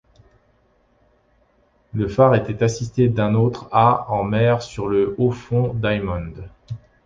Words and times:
Le 1.93 2.07
phare 2.07 2.33
était 2.33 2.63
assisté 2.63 3.07
d'un 3.07 3.35
autre 3.35 3.69
à 3.71 4.09
en 4.11 4.23
mer 4.23 4.63
sur 4.63 4.87
le 4.87 5.13
haut-fond 5.19 5.75
Diamond. 5.75 6.33